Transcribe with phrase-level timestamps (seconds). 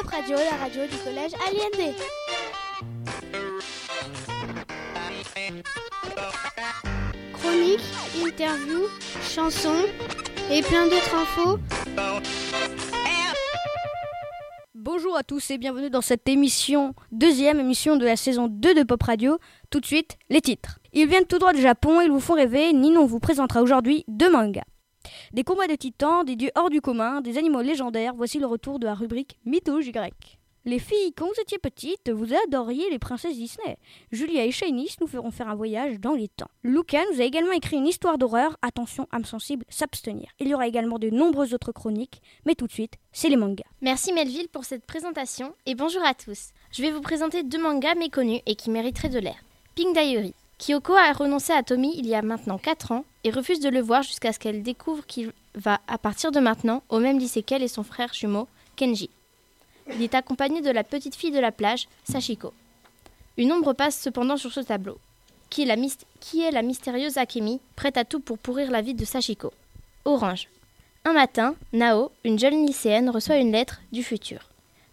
[0.00, 1.94] Pop Radio, la radio du collège Aliendé.
[7.32, 7.80] Chronique,
[8.26, 8.88] interview,
[9.22, 9.84] chansons
[10.50, 11.58] et plein d'autres infos.
[14.74, 18.82] Bonjour à tous et bienvenue dans cette émission, deuxième émission de la saison 2 de
[18.82, 19.38] Pop Radio.
[19.70, 20.80] Tout de suite, les titres.
[20.92, 22.72] Ils viennent tout droit du Japon ils vous font rêver.
[22.72, 24.64] Ninon vous présentera aujourd'hui deux mangas.
[25.32, 28.78] Des combats de titans, des dieux hors du commun, des animaux légendaires, voici le retour
[28.78, 30.38] de la rubrique mythologie grecque.
[30.66, 33.76] Les filles, quand vous étiez petites, vous adoriez les princesses Disney.
[34.12, 36.48] Julia et Shanice nous feront faire un voyage dans les temps.
[36.62, 38.56] Luca nous a également écrit une histoire d'horreur.
[38.62, 40.30] Attention, âme sensible, s'abstenir.
[40.40, 43.64] Il y aura également de nombreuses autres chroniques, mais tout de suite, c'est les mangas.
[43.82, 46.52] Merci Melville pour cette présentation et bonjour à tous.
[46.72, 49.36] Je vais vous présenter deux mangas méconnus et qui mériteraient de l'air.
[49.74, 50.34] Pink Diary.
[50.58, 53.80] Kyoko a renoncé à Tommy il y a maintenant 4 ans et refuse de le
[53.80, 57.62] voir jusqu'à ce qu'elle découvre qu'il va, à partir de maintenant, au même lycée qu'elle
[57.62, 59.10] et son frère jumeau, Kenji.
[59.94, 62.52] Il est accompagné de la petite fille de la plage, Sachiko.
[63.36, 64.98] Une ombre passe cependant sur ce tableau.
[65.50, 69.52] Qui est la, mystérieuse Akemi, prête à tout pour pourrir la vie de Sachiko
[70.04, 70.48] Orange.
[71.04, 74.48] Un matin, Nao, une jeune lycéenne, reçoit une lettre du futur,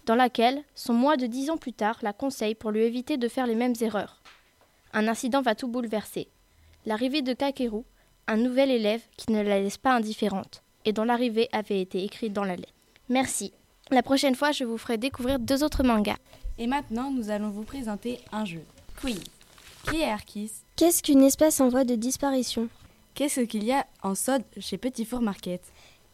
[0.05, 3.27] dans laquelle son moi de dix ans plus tard la conseille pour lui éviter de
[3.27, 4.21] faire les mêmes erreurs.
[4.93, 6.27] Un incident va tout bouleverser.
[6.85, 7.83] L'arrivée de Kakeru,
[8.27, 12.33] un nouvel élève qui ne la laisse pas indifférente, et dont l'arrivée avait été écrite
[12.33, 12.73] dans la lettre.
[13.09, 13.53] Merci.
[13.89, 16.17] La prochaine fois, je vous ferai découvrir deux autres mangas.
[16.57, 18.63] Et maintenant, nous allons vous présenter un jeu.
[18.99, 19.21] Quiz.
[19.89, 20.51] Qui est Arkis?
[20.75, 22.69] Qu'est-ce qu'une espèce en voie de disparition?
[23.15, 25.61] Qu'est-ce qu'il y a en sode chez Petit Four Market?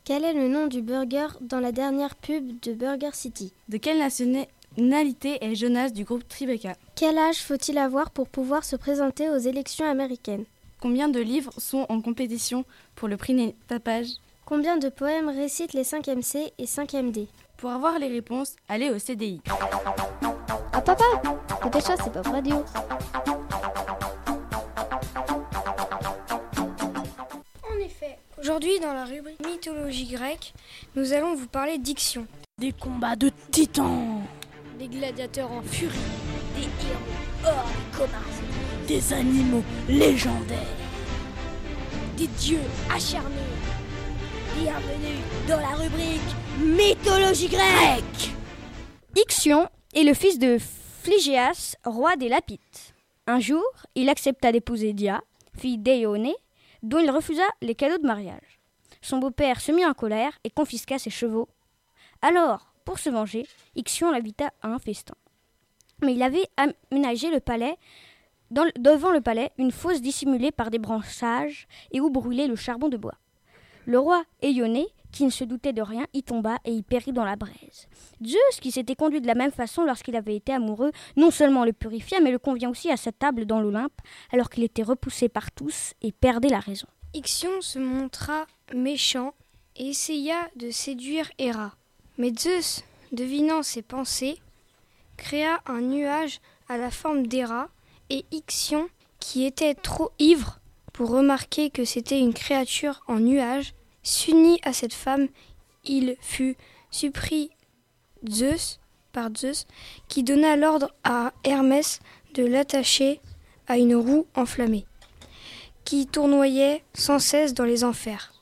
[0.03, 3.51] Quel est le nom du burger dans la dernière pub de Burger City?
[3.67, 4.01] De quelle
[4.77, 9.37] nationalité est Jonas du groupe Tribeca Quel âge faut-il avoir pour pouvoir se présenter aux
[9.37, 10.45] élections américaines?
[10.79, 12.63] Combien de livres sont en compétition
[12.95, 14.07] pour le prix Tapage?
[14.45, 17.27] Combien de poèmes récitent les 5e C et 5e D?
[17.57, 19.41] Pour avoir les réponses, allez au CDI.
[20.71, 21.03] Ah papa
[21.63, 22.63] Dépêche-toi, c'est pas radio.
[27.63, 30.53] En effet, aujourd'hui dans la rubrique mythologie grecque,
[30.95, 32.27] nous allons vous parler diction.
[32.59, 34.21] Des combats de titans
[34.77, 35.97] Des gladiateurs en furie
[36.55, 38.21] Des héros hors commun
[38.87, 40.59] Des animaux légendaires
[42.15, 42.61] Des dieux
[42.93, 43.35] acharnés
[44.59, 45.17] Bienvenue
[45.47, 46.21] dans la rubrique
[46.59, 48.31] Mythologie grecque
[49.15, 50.59] Ixion est le fils de
[51.01, 52.93] Phligéas, roi des Lapites.
[53.25, 55.21] Un jour, il accepta d'épouser Dia,
[55.57, 56.35] fille d'Éoné,
[56.83, 58.59] dont il refusa les cadeaux de mariage.
[59.01, 61.47] Son beau-père se mit en colère et confisqua ses chevaux.
[62.21, 65.15] Alors, pour se venger, Ixion l'invita à un festin.
[66.01, 67.75] Mais il avait aménagé le palais
[68.49, 72.95] devant le palais une fosse dissimulée par des branchages et où brûlait le charbon de
[72.95, 73.17] bois.
[73.85, 77.25] Le roi Éoné, qui ne se doutait de rien, y tomba et y périt dans
[77.25, 77.89] la braise.
[78.23, 81.73] Zeus, qui s'était conduit de la même façon lorsqu'il avait été amoureux, non seulement le
[81.73, 83.99] purifia, mais le convient aussi à sa table dans l'Olympe,
[84.31, 86.87] alors qu'il était repoussé par tous et perdait la raison.
[87.13, 89.33] Ixion se montra méchant
[89.75, 91.76] et essaya de séduire Héra.
[92.17, 94.39] Mais Zeus, devinant ses pensées,
[95.17, 97.69] créa un nuage à la forme d'Héra,
[98.09, 98.89] et Ixion,
[99.19, 100.59] qui était trop ivre
[100.93, 105.27] pour remarquer que c'était une créature en nuage, s'unit à cette femme,
[105.83, 106.55] il fut
[106.89, 107.51] surpris
[108.27, 108.79] Zeus
[109.11, 109.67] par Zeus,
[110.07, 111.99] qui donna l'ordre à Hermès
[112.33, 113.19] de l'attacher
[113.67, 114.85] à une roue enflammée,
[115.83, 118.33] qui tournoyait sans cesse dans les enfers.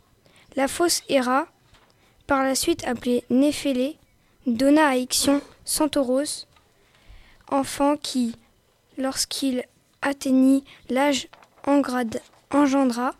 [0.55, 1.47] La fausse Héra,
[2.27, 3.97] par la suite appelée Néphélé,
[4.47, 6.45] donna à Ixion Centauros,
[7.49, 8.35] enfant qui,
[8.97, 9.63] lorsqu'il
[10.01, 11.27] atteignit l'âge
[12.51, 13.13] engendra,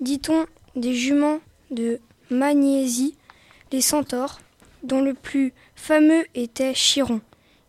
[0.00, 3.16] dit-on, des juments de Magnésie,
[3.72, 4.40] les centaures,
[4.82, 7.20] dont le plus fameux était Chiron,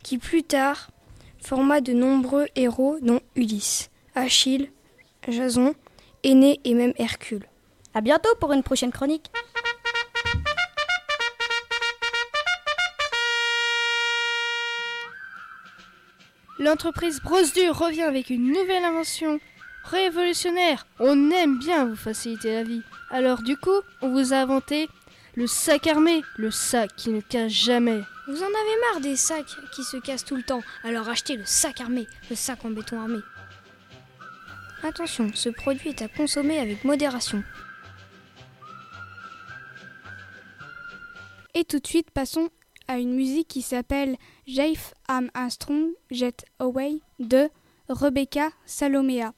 [0.03, 0.89] qui plus tard
[1.41, 4.71] forma de nombreux héros dont Ulysse, Achille,
[5.27, 5.73] Jason,
[6.23, 7.47] Aîné et même Hercule.
[7.93, 9.31] À bientôt pour une prochaine chronique.
[16.59, 19.39] L'entreprise Brosse revient avec une nouvelle invention
[19.83, 20.87] révolutionnaire.
[20.99, 22.81] On aime bien vous faciliter la vie.
[23.11, 24.89] Alors du coup, on vous a inventé
[25.35, 28.01] le sac armé, le sac qui ne casse jamais.
[28.27, 31.45] Vous en avez marre des sacs qui se cassent tout le temps, alors achetez le
[31.45, 33.19] sac armé, le sac en béton armé.
[34.83, 37.43] Attention, ce produit est à consommer avec modération.
[41.53, 42.49] Et tout de suite, passons
[42.87, 47.49] à une musique qui s'appelle Jaif Am Strong Jet Away de
[47.89, 49.33] Rebecca Salomea.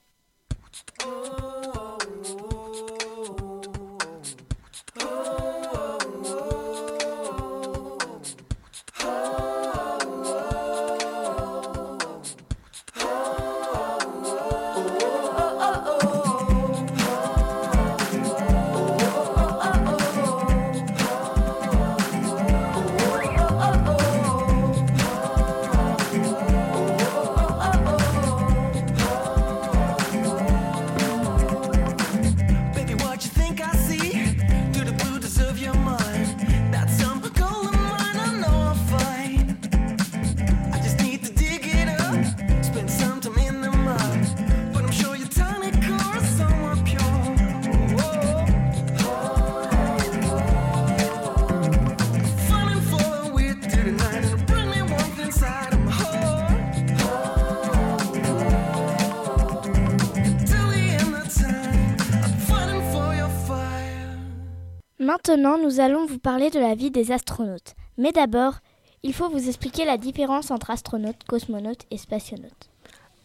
[65.29, 67.75] Maintenant, nous allons vous parler de la vie des astronautes.
[67.99, 68.55] Mais d'abord,
[69.03, 72.71] il faut vous expliquer la différence entre astronaute, cosmonaute et spationaute.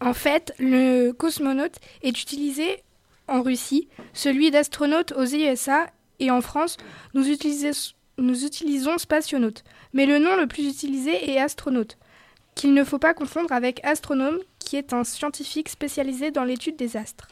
[0.01, 2.83] En fait, le cosmonaute est utilisé
[3.27, 5.87] en Russie, celui d'astronaute aux USA
[6.19, 6.77] et en France,
[7.15, 7.23] nous,
[8.19, 9.63] nous utilisons spationaute.
[9.93, 11.97] Mais le nom le plus utilisé est astronaute,
[12.53, 16.97] qu'il ne faut pas confondre avec astronome, qui est un scientifique spécialisé dans l'étude des
[16.97, 17.29] astres.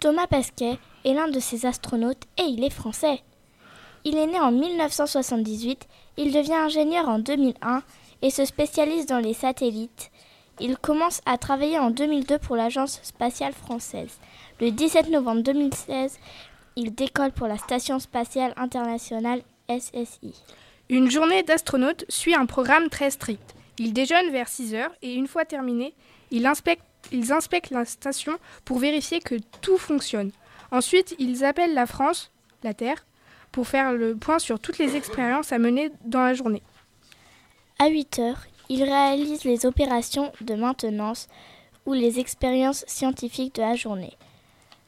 [0.00, 3.22] Thomas Pesquet est l'un de ces astronautes et il est français.
[4.08, 7.82] Il est né en 1978, il devient ingénieur en 2001
[8.22, 10.12] et se spécialise dans les satellites.
[10.60, 14.20] Il commence à travailler en 2002 pour l'Agence spatiale française.
[14.60, 16.20] Le 17 novembre 2016,
[16.76, 20.40] il décolle pour la Station spatiale internationale SSI.
[20.88, 23.56] Une journée d'astronaute suit un programme très strict.
[23.76, 25.94] Ils déjeunent vers 6 heures et une fois terminé,
[26.30, 30.30] ils inspectent, ils inspectent la station pour vérifier que tout fonctionne.
[30.70, 32.30] Ensuite, ils appellent la France,
[32.62, 33.04] la Terre,
[33.52, 36.62] pour faire le point sur toutes les expériences à mener dans la journée.
[37.78, 41.28] À 8 heures, ils réalisent les opérations de maintenance
[41.84, 44.16] ou les expériences scientifiques de la journée.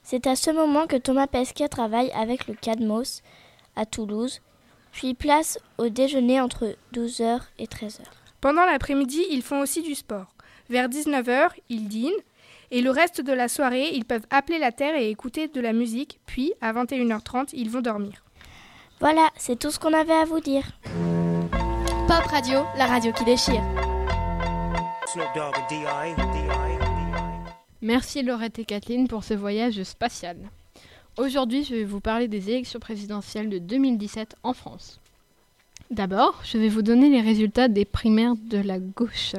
[0.02, 3.22] C'est à ce moment que Thomas Pesquet travaille avec le CADMOS
[3.76, 4.40] à Toulouse,
[4.90, 8.00] puis place au déjeuner entre 12h et 13h.
[8.40, 10.34] Pendant l'après-midi, ils font aussi du sport.
[10.70, 12.10] Vers 19h, ils dînent,
[12.70, 15.72] et le reste de la soirée, ils peuvent appeler la Terre et écouter de la
[15.72, 18.24] musique, puis à 21h30, ils vont dormir.
[19.00, 20.64] Voilà, c'est tout ce qu'on avait à vous dire.
[22.08, 23.62] Pop Radio, la radio qui déchire.
[27.80, 30.36] Merci Laurette et Kathleen pour ce voyage spatial.
[31.16, 34.98] Aujourd'hui, je vais vous parler des élections présidentielles de 2017 en France.
[35.92, 39.36] D'abord, je vais vous donner les résultats des primaires de la gauche.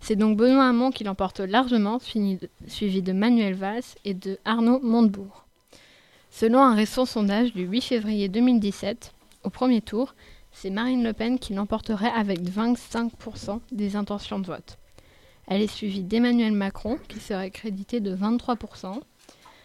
[0.00, 5.47] C'est donc Benoît Hamon qui l'emporte largement, suivi de Manuel Valls et de Arnaud Montebourg.
[6.38, 9.12] Selon un récent sondage du 8 février 2017,
[9.42, 10.14] au premier tour,
[10.52, 14.78] c'est Marine Le Pen qui l'emporterait avec 25% des intentions de vote.
[15.48, 19.00] Elle est suivie d'Emmanuel Macron, qui serait crédité de 23%.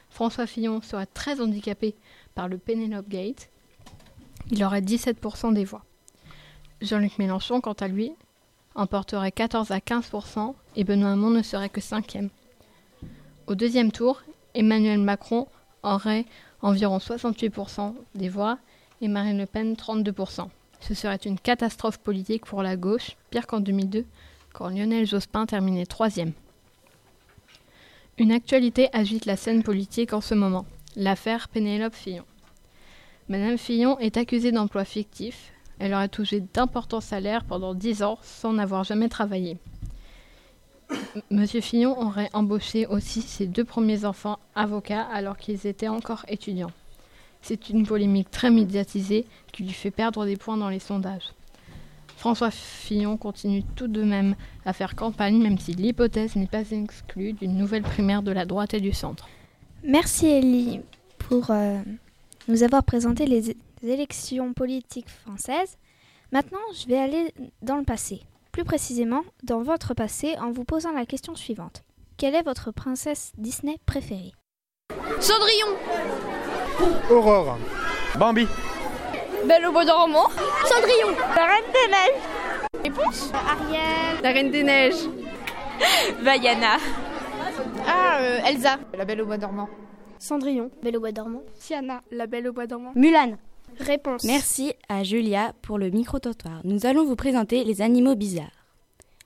[0.10, 1.94] François Fillon serait très handicapé
[2.34, 3.52] par le Penelope Gate.
[4.50, 5.86] Il aurait 17% des voix.
[6.82, 8.14] Jean-Luc Mélenchon, quant à lui,
[8.74, 12.32] emporterait 14 à 15% et Benoît Hamon ne serait que cinquième.
[13.46, 14.24] Au deuxième tour,
[14.56, 15.48] Emmanuel Macron
[15.84, 16.26] aurait
[16.64, 18.58] environ 68% des voix
[19.02, 20.48] et Marine Le Pen 32%.
[20.80, 24.06] Ce serait une catastrophe politique pour la gauche, pire qu'en 2002,
[24.54, 26.34] quand Lionel Jospin terminait troisième.
[28.18, 30.66] Une actualité agite la scène politique en ce moment,
[30.96, 32.26] l'affaire Pénélope Fillon.
[33.30, 35.54] Madame Fillon est accusée d'emploi fictif.
[35.80, 39.58] Elle aurait touché d'importants salaires pendant dix ans sans n'avoir jamais travaillé.
[41.30, 46.72] Monsieur Fillon aurait embauché aussi ses deux premiers enfants avocats alors qu'ils étaient encore étudiants.
[47.42, 51.34] C'est une polémique très médiatisée qui lui fait perdre des points dans les sondages.
[52.18, 54.36] François Fillon continue tout de même
[54.66, 58.74] à faire campagne, même si l'hypothèse n'est pas exclue d'une nouvelle primaire de la droite
[58.74, 59.28] et du centre.
[59.84, 60.80] Merci Elie
[61.20, 61.80] pour euh,
[62.48, 65.78] nous avoir présenté les élections politiques françaises.
[66.32, 68.22] Maintenant, je vais aller dans le passé.
[68.54, 71.84] Plus précisément, dans votre passé, en vous posant la question suivante.
[72.18, 74.32] Quelle est votre princesse Disney préférée?
[75.20, 75.66] Cendrillon
[77.10, 77.58] Aurore
[78.20, 78.48] Bambi
[79.48, 80.30] Belle au bois dormant.
[80.66, 81.18] Cendrillon.
[81.36, 82.22] La Reine des Neiges.
[82.84, 83.32] Réponse?
[83.34, 84.22] Ariel.
[84.22, 85.10] La Reine des Neiges.
[86.22, 86.78] Vaiana.
[87.88, 88.78] Ah, euh, Elsa.
[88.96, 89.68] La Belle au bois dormant.
[90.20, 90.70] Cendrillon.
[90.84, 91.42] Belle au bois dormant.
[91.60, 92.04] Tiana.
[92.12, 92.92] La Belle au bois dormant.
[92.94, 93.36] Mulan.
[94.24, 96.62] Merci à Julia pour le micro-trottoir.
[96.64, 98.66] Nous allons vous présenter les animaux bizarres.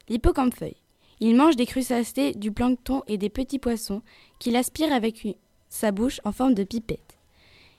[0.10, 0.78] L'hippocampe-feuille.
[1.20, 4.02] Il mange des crustacés, du plancton et des petits poissons
[4.40, 5.28] qu'il aspire avec
[5.70, 7.18] sa bouche en forme de pipette.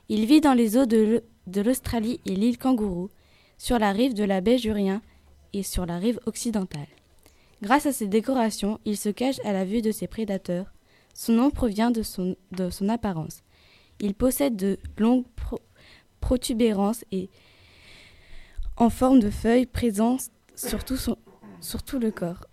[0.08, 1.22] Il vit dans les eaux de
[1.60, 3.10] l'Australie et l'île Kangourou,
[3.58, 5.02] sur la rive de la baie Jurien
[5.52, 6.86] et sur la rive occidentale.
[7.62, 10.66] Grâce à ses décorations, il se cache à la vue de ses prédateurs.
[11.14, 13.42] Son nom provient de son apparence.
[14.00, 15.24] Il possède de longues
[16.20, 17.28] protubérances et
[18.76, 20.96] en forme de feuilles présentes sur tout,
[21.60, 22.46] sur tout le corps.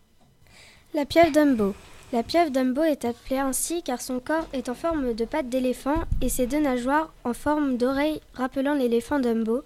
[0.93, 1.75] La pieuvre Dumbo.
[2.13, 6.03] La pieuvre Dumbo est appelée ainsi car son corps est en forme de patte d'éléphant
[6.21, 9.63] et ses deux nageoires en forme d'oreilles rappelant l'éléphant Dumbo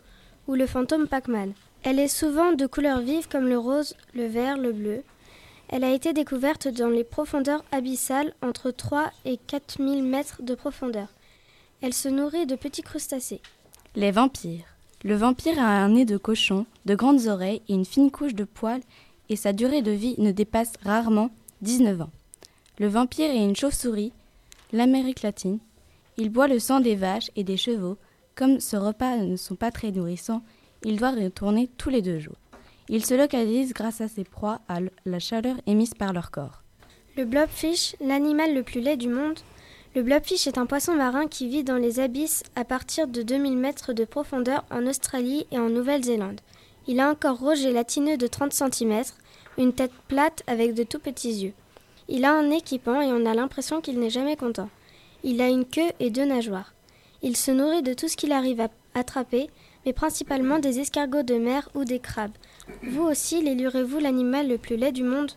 [0.47, 1.53] ou le fantôme Pac-Man.
[1.83, 5.03] Elle est souvent de couleurs vives comme le rose, le vert, le bleu.
[5.69, 11.07] Elle a été découverte dans les profondeurs abyssales entre 3 et 4000 mètres de profondeur.
[11.81, 13.41] Elle se nourrit de petits crustacés.
[13.99, 14.77] Les vampires.
[15.03, 18.45] Le vampire a un nez de cochon, de grandes oreilles et une fine couche de
[18.45, 18.79] poils
[19.27, 21.31] et sa durée de vie ne dépasse rarement
[21.63, 22.09] 19 ans.
[22.79, 24.13] Le vampire est une chauve-souris,
[24.71, 25.59] l'Amérique latine.
[26.15, 27.97] Il boit le sang des vaches et des chevaux,
[28.35, 30.43] Comme ce repas ne sont pas très nourrissants,
[30.85, 32.39] il doit retourner tous les deux jours.
[32.87, 36.63] Il se localise grâce à ses proies à la chaleur émise par leur corps.
[37.17, 39.39] Le blobfish, l'animal le plus laid du monde.
[39.95, 43.57] Le blobfish est un poisson marin qui vit dans les abysses à partir de 2000
[43.57, 46.41] mètres de profondeur en Australie et en Nouvelle-Zélande.
[46.85, 49.01] Il a un corps rouge latineux de 30 cm,
[49.57, 51.53] une tête plate avec de tout petits yeux.
[52.07, 54.69] Il a un équipement et on a l'impression qu'il n'est jamais content.
[55.23, 56.75] Il a une queue et deux nageoires.
[57.23, 59.49] Il se nourrit de tout ce qu'il arrive à attraper,
[59.87, 62.37] mais principalement des escargots de mer ou des crabes.
[62.83, 65.31] Vous aussi, lélurez-vous l'animal le plus laid du monde?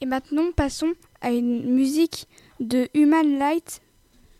[0.00, 2.28] Et maintenant, passons à une musique
[2.60, 3.80] de Human Light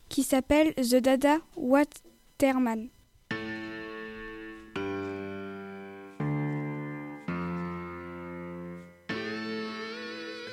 [0.08, 2.90] qui s'appelle The Dada Waterman.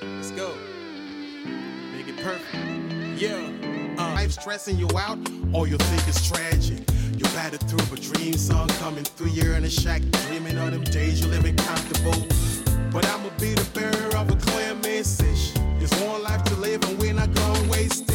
[0.01, 0.53] Let's go.
[1.95, 3.22] Make it perfect.
[3.22, 3.50] Yeah.
[3.98, 5.19] Uh, life stressing you out,
[5.53, 6.79] all you think is tragic.
[7.15, 9.29] You battered through a dream song coming through.
[9.29, 12.25] You're in a shack, dreaming of them days you living comfortable.
[12.91, 15.53] But I'ma be the bearer of a clear message.
[15.77, 18.12] There's one life to live, and we're not gonna waste it.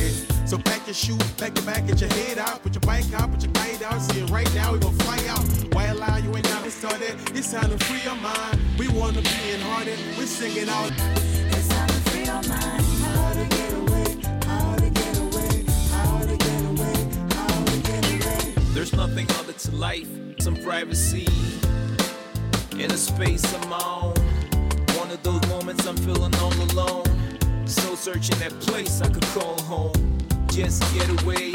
[0.89, 3.31] So pack your shoes, pack your bag, get your head out, put your bike out,
[3.31, 4.01] put your kite out.
[4.01, 5.45] See it right now, we gon' fly out.
[5.75, 7.15] Why allow you ain't never started?
[7.35, 8.59] It's time to free your mind.
[8.79, 10.91] We wanna be in hearted, we're singing out.
[10.97, 12.83] It's time to free your mind.
[13.05, 14.17] How to get away,
[14.47, 16.97] how to get away, how to get away,
[17.35, 18.55] how to get away.
[18.73, 20.09] There's nothing other to life,
[20.41, 21.29] some privacy
[22.79, 24.15] in a space I'm on.
[24.97, 27.05] One of those moments I'm feeling all alone.
[27.67, 30.18] So searching that place I could call home.
[30.51, 31.53] Just get away,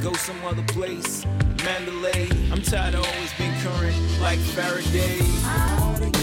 [0.00, 1.24] go some other place.
[1.64, 6.15] Mandalay, I'm tired of always being current like Faraday.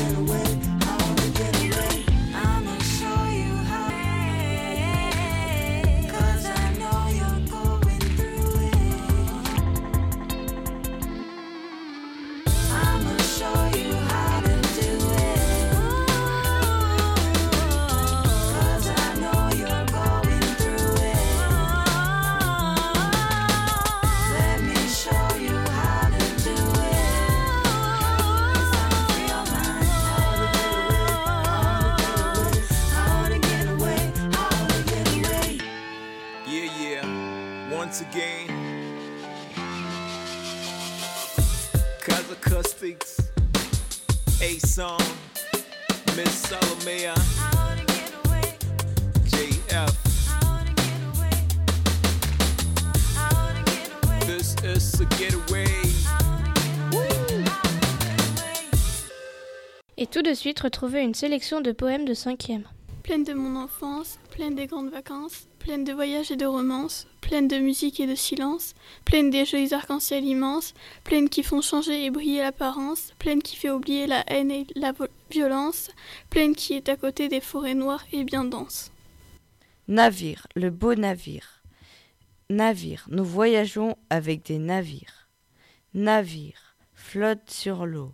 [54.65, 54.79] A
[55.17, 55.65] getaway.
[59.97, 62.63] Et tout de suite, retrouvez une sélection de poèmes de 5e.
[63.03, 67.49] Pleine de mon enfance, pleine des grandes vacances, pleine de voyages et de romances, pleine
[67.49, 72.09] de musique et de silence, pleine des jolis arcs-en-ciel immenses, pleine qui font changer et
[72.09, 74.93] briller l'apparence, pleine qui fait oublier la haine et la
[75.29, 75.91] violence,
[76.29, 78.91] pleine qui est à côté des forêts noires et bien denses.
[79.89, 81.52] Navire, le beau navire.
[82.49, 85.29] Navire, nous voyageons avec des navires.
[85.93, 88.13] Navire, flotte sur l'eau.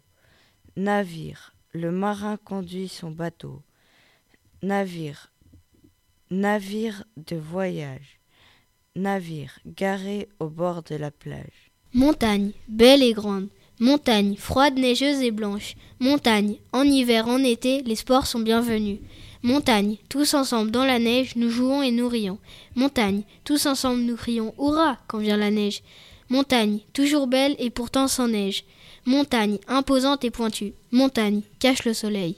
[0.75, 3.61] Navire, le marin conduit son bateau.
[4.61, 5.31] Navire,
[6.31, 8.19] navire de voyage.
[8.95, 11.71] Navire, garé au bord de la plage.
[11.93, 13.49] Montagne, belle et grande.
[13.79, 15.75] Montagne, froide, neigeuse et blanche.
[15.99, 18.99] Montagne, en hiver, en été, les sports sont bienvenus.
[19.41, 22.39] Montagne, tous ensemble dans la neige, nous jouons et nous rions.
[22.75, 25.81] Montagne, tous ensemble nous crions Hurrah quand vient la neige.
[26.29, 28.65] Montagne, toujours belle et pourtant sans neige.
[29.05, 30.73] Montagne, imposante et pointue.
[30.91, 32.35] Montagne, cache le soleil.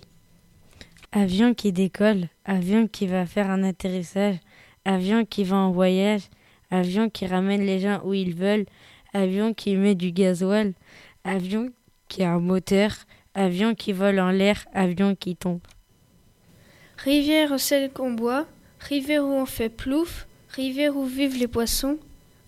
[1.11, 4.37] Avion qui décolle, avion qui va faire un atterrissage,
[4.85, 6.21] avion qui va en voyage,
[6.69, 8.67] avion qui ramène les gens où ils veulent,
[9.11, 10.73] avion qui met du gasoil,
[11.23, 11.71] avion
[12.07, 12.91] qui a un moteur,
[13.33, 15.61] avion qui vole en l'air, avion qui tombe.
[17.03, 18.45] Rivière celle qu'on boit,
[18.79, 21.97] rivière où on fait plouf, rivière où vivent les poissons,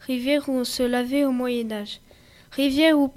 [0.02, 2.02] rivière où on se lavait au Moyen Âge,
[2.52, 3.10] rivière où,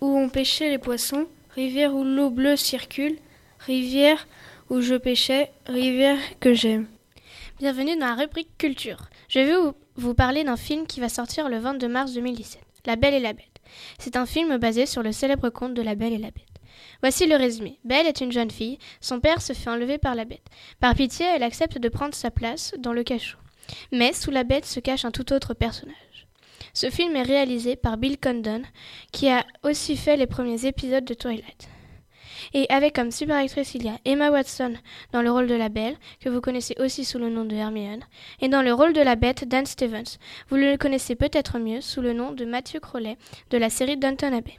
[0.00, 3.16] on pêchait les poissons, rivière où l'eau bleue circule,
[3.60, 4.26] rivière
[4.70, 6.88] où je pêchais, rivière que j'aime.
[7.60, 9.08] Bienvenue dans la rubrique culture.
[9.28, 12.96] Je vais vous, vous parler d'un film qui va sortir le 22 mars 2017, La
[12.96, 13.60] Belle et la Bête.
[14.00, 16.51] C'est un film basé sur le célèbre conte de La Belle et la Bête.
[17.00, 17.78] Voici le résumé.
[17.84, 20.46] Belle est une jeune fille, son père se fait enlever par la bête.
[20.80, 23.38] Par pitié, elle accepte de prendre sa place dans le cachot.
[23.90, 25.96] Mais sous la bête se cache un tout autre personnage.
[26.74, 28.62] Ce film est réalisé par Bill Condon,
[29.12, 31.68] qui a aussi fait les premiers épisodes de Twilight.
[32.54, 34.74] Et avec comme super actrice, il y a Emma Watson
[35.12, 38.04] dans le rôle de la Belle, que vous connaissez aussi sous le nom de Hermione,
[38.40, 40.18] et dans le rôle de la Bête, Dan Stevens.
[40.48, 43.16] Vous le connaissez peut-être mieux sous le nom de Matthew Crowley
[43.50, 44.58] de la série Downton Abbey.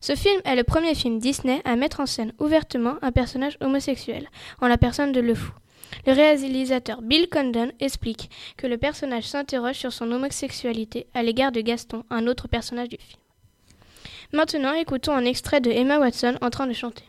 [0.00, 4.28] Ce film est le premier film Disney à mettre en scène ouvertement un personnage homosexuel,
[4.60, 5.52] en la personne de Le Fou.
[6.06, 11.60] Le réalisateur Bill Condon explique que le personnage s'interroge sur son homosexualité à l'égard de
[11.60, 13.20] Gaston, un autre personnage du film.
[14.32, 17.04] Maintenant, écoutons un extrait de Emma Watson en train de chanter.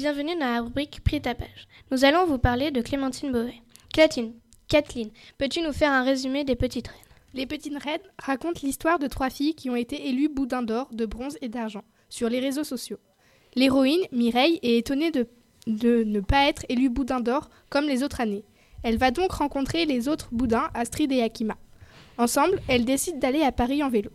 [0.00, 1.68] Bienvenue dans la rubrique Prix ta page.
[1.90, 3.60] Nous allons vous parler de Clémentine Beauvais.
[3.92, 4.32] Kathleen,
[4.66, 6.98] Kathleen, peux-tu nous faire un résumé des Petites Reines?
[7.34, 11.04] Les Petites Reines racontent l'histoire de trois filles qui ont été élues boudin d'or, de
[11.04, 12.96] bronze et d'argent sur les réseaux sociaux.
[13.54, 15.28] L'héroïne, Mireille, est étonnée de,
[15.66, 18.46] de ne pas être élue boudin d'or comme les autres années.
[18.82, 21.58] Elle va donc rencontrer les autres boudins, Astrid et Akima.
[22.16, 24.10] Ensemble, elles décident d'aller à Paris en vélo.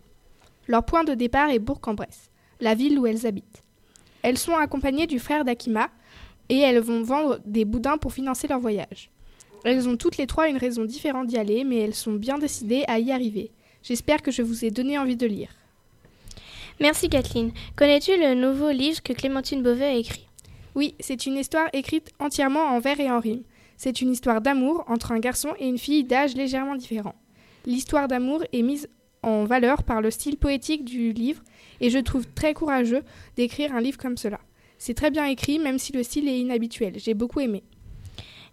[0.66, 3.62] Leur point de départ est Bourg-en-Bresse, la ville où elles habitent.
[4.22, 5.88] Elles sont accompagnées du frère d'Akima
[6.48, 9.10] et elles vont vendre des boudins pour financer leur voyage.
[9.64, 12.84] Elles ont toutes les trois une raison différente d'y aller, mais elles sont bien décidées
[12.86, 13.50] à y arriver.
[13.82, 15.50] J'espère que je vous ai donné envie de lire.
[16.78, 17.52] Merci Kathleen.
[17.74, 20.26] Connais-tu le nouveau livre que Clémentine Beauvais a écrit?
[20.74, 23.42] Oui, c'est une histoire écrite entièrement en vers et en rime.
[23.76, 27.14] C'est une histoire d'amour entre un garçon et une fille d'âge légèrement différent.
[27.64, 28.88] L'histoire d'amour est mise
[29.26, 31.42] en valeur par le style poétique du livre
[31.80, 33.02] et je trouve très courageux
[33.36, 34.38] d'écrire un livre comme cela.
[34.78, 36.94] C'est très bien écrit même si le style est inhabituel.
[36.96, 37.62] J'ai beaucoup aimé.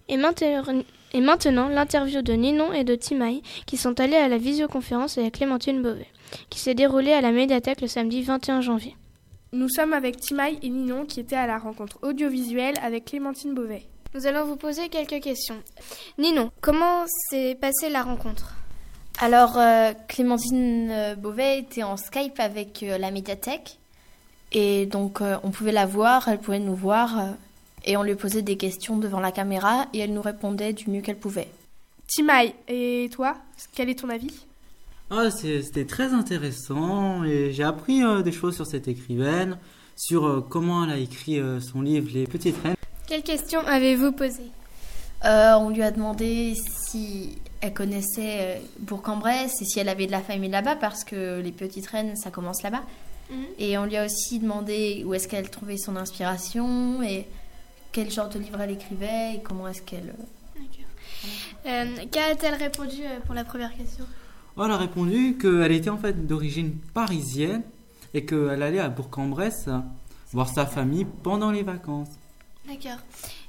[0.10, 5.36] Et maintenant, l'interview de Ninon et de Timaï qui sont allés à la visioconférence avec
[5.36, 6.08] Clémentine Beauvais,
[6.50, 8.96] qui s'est déroulée à la médiathèque le samedi 21 janvier.
[9.54, 13.84] Nous sommes avec Timaï et Ninon qui étaient à la rencontre audiovisuelle avec Clémentine Beauvais.
[14.16, 15.62] Nous allons vous poser quelques questions.
[16.18, 18.63] Ninon, comment s'est passée la rencontre?
[19.24, 23.78] Alors, euh, Clémentine euh, Beauvais était en Skype avec euh, la médiathèque.
[24.52, 27.34] Et donc, on pouvait la voir, elle pouvait nous voir.
[27.86, 31.02] et on lui posait des questions devant la caméra et elle nous répondait du mieux
[31.02, 31.48] qu'elle pouvait.
[32.06, 33.38] Timaï, et toi
[33.74, 34.46] Quel est ton avis?
[35.10, 39.58] Ah, C'était très intéressant et j'ai appris des choses sur cette écrivaine,
[39.96, 42.76] sur comment elle a écrit son livre Les Petites Reines.
[43.08, 44.52] Quelles questions avez-vous posées?
[45.24, 46.54] On lui a demandé
[46.86, 51.40] si elle connaissait euh, Bourg-en-Bresse et si elle avait de la famille là-bas parce que
[51.40, 52.84] les petites reines ça commence là-bas.
[53.32, 53.46] Mhm.
[53.58, 57.26] Et on lui a aussi demandé où est-ce qu'elle trouvait son inspiration et
[57.94, 60.14] quel genre de livre elle écrivait et comment est-ce qu'elle.
[61.66, 64.06] Euh, euh Qu'a-t-elle répondu euh, pour la première question?
[64.58, 67.64] Elle a répondu qu'elle était en fait d'origine parisienne
[68.14, 69.70] et qu'elle allait à Bourg-en-Bresse
[70.34, 72.10] voir sa famille pendant les vacances.
[72.68, 73.00] D'accord.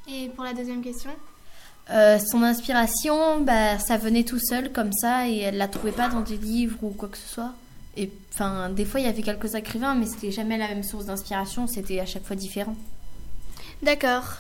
[0.09, 1.11] Et pour la deuxième question?
[1.91, 6.09] Euh, son inspiration, bah, ça venait tout seul comme ça et elle la trouvait pas
[6.09, 7.53] dans des livres ou quoi que ce soit.
[7.97, 11.07] Et enfin, des fois il y avait quelques écrivains, mais c'était jamais la même source
[11.07, 12.77] d'inspiration, c'était à chaque fois différent.
[13.83, 14.39] D'accord.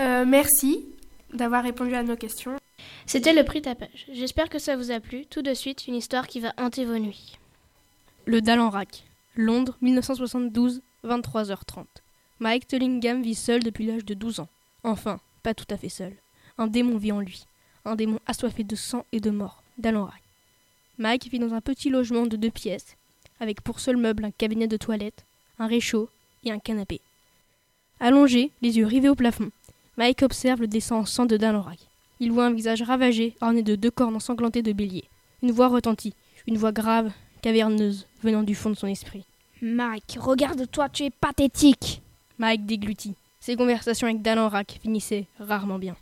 [0.00, 0.84] Euh, merci
[1.32, 2.58] d'avoir répondu à nos questions.
[3.06, 4.06] C'était le prix tapage.
[4.12, 5.26] J'espère que ça vous a plu.
[5.26, 7.38] Tout de suite, une histoire qui va hanter vos nuits.
[8.26, 11.84] Le Dallenrac, Londres, 1972, 23h30.
[12.38, 14.48] Mike Tullingham vit seul depuis l'âge de 12 ans.
[14.84, 16.12] Enfin, pas tout à fait seul.
[16.58, 17.44] Un démon vit en lui,
[17.84, 20.22] un démon assoiffé de sang et de mort, d'Alanrac.
[20.98, 22.96] Mike vit dans un petit logement de deux pièces,
[23.40, 25.24] avec pour seul meuble un cabinet de toilette,
[25.58, 26.08] un réchaud
[26.44, 27.00] et un canapé.
[28.00, 29.50] Allongé, les yeux rivés au plafond,
[29.96, 31.78] Mike observe le dessin en sang de Danorak.
[32.20, 35.04] Il voit un visage ravagé, orné de deux cornes ensanglantées de bélier.
[35.42, 36.14] Une voix retentit,
[36.46, 37.12] une voix grave,
[37.42, 39.24] caverneuse, venant du fond de son esprit.
[39.60, 42.00] Mike, regarde-toi, tu es pathétique
[42.38, 43.14] Mike déglutit.
[43.40, 45.96] Ses conversations avec Danorak finissaient rarement bien.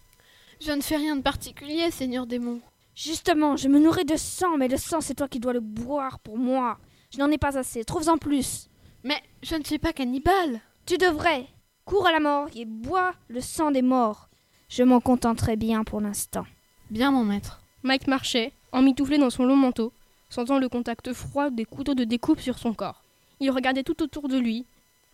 [0.61, 2.61] Je ne fais rien de particulier, Seigneur démon.
[2.95, 6.19] Justement, je me nourris de sang, mais le sang, c'est toi qui dois le boire
[6.19, 6.79] pour moi.
[7.11, 8.69] Je n'en ai pas assez, trouve-en plus.
[9.03, 10.61] Mais je ne suis pas cannibale.
[10.85, 11.47] Tu devrais.
[11.87, 14.29] Cours à la mort et bois le sang des morts.
[14.69, 16.45] Je m'en contenterai bien pour l'instant.
[16.91, 17.63] Bien, mon maître.
[17.83, 19.95] Mike marchait, emmitouflé dans son long manteau,
[20.29, 23.03] sentant le contact froid des couteaux de découpe sur son corps.
[23.41, 24.67] Il regardait tout autour de lui.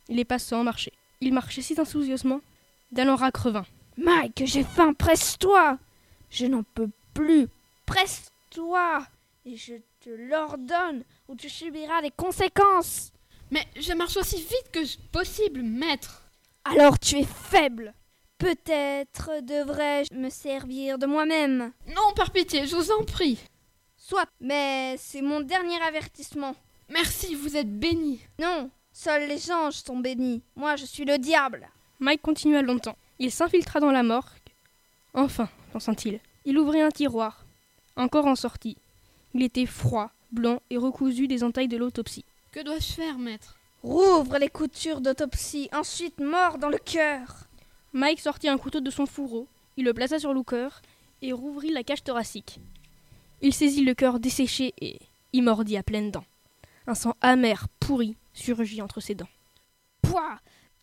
[0.09, 0.93] Les passants marchaient.
[1.21, 2.41] Il marchait si enthousiasmement.
[2.91, 3.65] Dallenra crevint.
[3.97, 5.79] Mike, j'ai faim, presse-toi
[6.31, 7.49] Je n'en peux plus,
[7.87, 9.07] presse-toi
[9.45, 13.13] Et je te l'ordonne, ou tu subiras les conséquences
[13.51, 16.29] Mais je marche aussi vite que possible, maître.
[16.65, 17.95] Alors tu es faible.
[18.39, 21.73] Peut-être devrais-je me servir de moi-même.
[21.89, 23.39] Non, par pitié, je vous en prie.
[23.97, 26.55] Soit, mais c'est mon dernier avertissement.
[26.91, 28.21] Merci, vous êtes béni.
[28.39, 30.43] Non, seuls les anges sont bénis.
[30.55, 31.69] Moi, je suis le diable.
[31.99, 32.97] Mike continua longtemps.
[33.19, 34.27] Il s'infiltra dans la morgue.
[35.15, 37.45] Enfin, pensa-t-il, il ouvrit un tiroir.
[37.97, 38.77] Encore en sortit.
[39.35, 42.25] Il était froid, blanc et recousu des entailles de l'autopsie.
[42.53, 43.57] Que dois-je faire, maître?
[43.83, 47.45] Rouvre les coutures d'autopsie, ensuite mort dans le cœur.
[47.93, 50.83] Mike sortit un couteau de son fourreau, il le plaça sur le cœur
[51.23, 52.61] et rouvrit la cage thoracique.
[53.41, 54.99] Il saisit le cœur desséché et
[55.33, 56.25] y mordit à pleines dents.
[56.87, 59.29] Un sang amer, pourri, surgit entre ses dents.
[60.03, 60.39] Pouah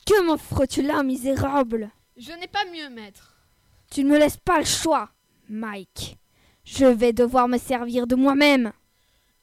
[0.05, 3.35] Que m'offres-tu là, misérable Je n'ai pas mieux, maître.
[3.91, 5.09] Tu ne me laisses pas le choix,
[5.49, 6.17] Mike.
[6.63, 8.71] Je vais devoir me servir de moi-même.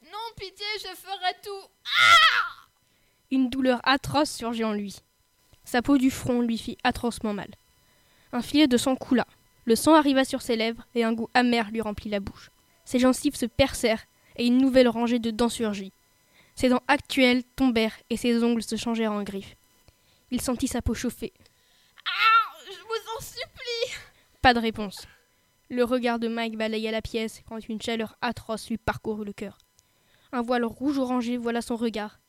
[0.03, 1.67] Non, pitié, je ferai tout.
[1.85, 2.67] Ah
[3.29, 4.97] Une douleur atroce surgit en lui.
[5.65, 7.49] Sa peau du front lui fit atrocement mal.
[8.31, 9.27] Un filet de sang coula.
[9.65, 12.49] Le sang arriva sur ses lèvres et un goût amer lui remplit la bouche.
[12.85, 14.05] Ses gencives se percèrent
[14.37, 15.91] et une nouvelle rangée de dents surgit.
[16.55, 19.55] Ses dents actuelles tombèrent et ses ongles se changèrent en griffes.
[20.31, 21.33] Il sentit sa peau chauffer.
[23.19, 23.97] Supplie
[24.41, 25.07] Pas de réponse.
[25.69, 29.57] Le regard de Mike balaya la pièce quand une chaleur atroce lui parcourut le cœur.
[30.31, 32.19] Un voile rouge orangé voilà son regard.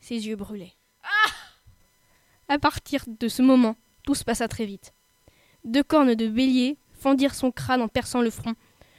[0.00, 0.74] Ses yeux brûlaient.
[1.02, 1.32] Ah
[2.48, 4.92] à partir de ce moment, tout se passa très vite.
[5.64, 8.54] Deux cornes de bélier fendirent son crâne en perçant le front.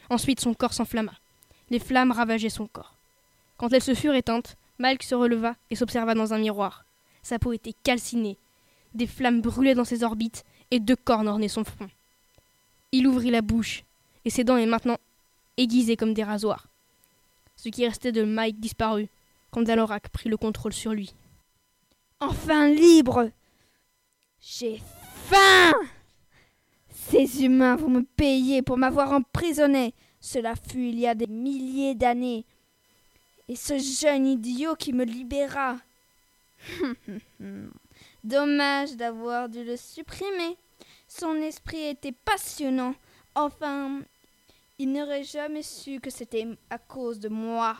[0.10, 1.14] Ensuite son corps s'enflamma.
[1.70, 2.98] Les flammes ravageaient son corps.
[3.56, 6.86] Quand elles se furent éteintes, Mike se releva et s'observa dans un miroir.
[7.24, 8.38] Sa peau était calcinée.
[8.94, 11.90] Des flammes brûlaient dans ses orbites et deux cornes ornaient son front.
[12.92, 13.84] Il ouvrit la bouche
[14.26, 14.98] et ses dents étaient maintenant
[15.58, 16.68] aiguisées comme des rasoirs.
[17.56, 19.08] Ce qui restait de Mike disparut
[19.52, 21.14] quand Dalorak prit le contrôle sur lui.
[22.20, 23.32] Enfin libre
[24.40, 24.82] J'ai
[25.30, 25.74] faim
[26.90, 29.94] Ces humains vont me payer pour m'avoir emprisonné.
[30.20, 32.46] Cela fut il y a des milliers d'années.
[33.48, 35.78] Et ce jeune idiot qui me libéra.
[38.24, 40.58] Dommage d'avoir dû le supprimer.
[41.08, 42.96] Son esprit était passionnant.
[43.36, 44.02] Enfin,
[44.80, 47.78] il n'aurait jamais su que c'était à cause de moi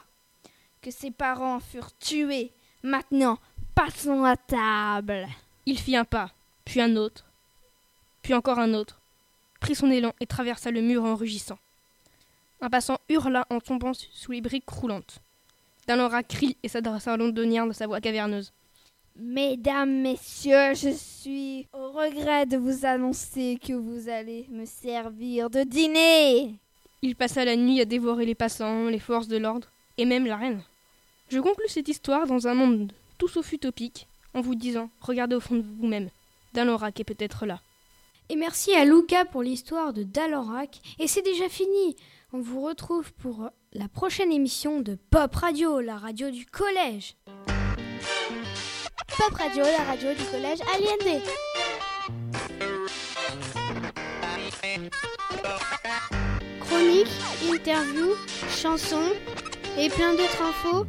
[0.82, 2.52] que ses parents furent tués.
[2.84, 3.40] Maintenant,
[3.76, 5.28] passons à table.
[5.66, 6.32] Il fit un pas,
[6.64, 7.26] puis un autre,
[8.22, 9.02] puis encore un autre,
[9.60, 11.60] prit son élan et traversa le mur en rugissant.
[12.62, 15.20] Un passant hurla en tombant sous les briques croulantes.
[15.88, 18.54] Dalora crie et s'adressa à londonien de sa voix caverneuse.
[19.20, 25.64] Mesdames, messieurs, je suis au regret de vous annoncer que vous allez me servir de
[25.64, 26.54] dîner.
[27.02, 30.38] Il passa la nuit à dévorer les passants, les forces de l'ordre, et même la
[30.38, 30.62] reine.
[31.30, 35.40] Je conclus cette histoire dans un monde tout sauf utopique, en vous disant regardez au
[35.40, 36.10] fond de vous-même,
[36.54, 37.60] Dalorak est peut-être là.
[38.30, 40.80] Et merci à Luca pour l'histoire de Dalorak.
[41.00, 41.96] Et c'est déjà fini.
[42.34, 47.16] On vous retrouve pour la prochaine émission de Pop Radio, la radio du collège.
[49.18, 51.24] Pop Radio, la radio du collège Aliendé.
[56.60, 57.08] Chroniques,
[57.52, 58.16] interviews,
[58.56, 59.12] chansons
[59.78, 60.86] et plein d'autres infos